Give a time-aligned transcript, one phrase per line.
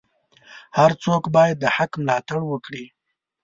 [0.77, 2.85] هر څوک باید د حق ملاتړ وکړي.